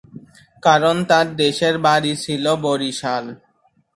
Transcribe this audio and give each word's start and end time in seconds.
কারণ 0.63 0.95
তার 1.09 1.27
দেশের 1.35 1.75
বাড়ি 1.77 2.13
ছিল 2.23 2.45
বরিশাল। 2.63 3.25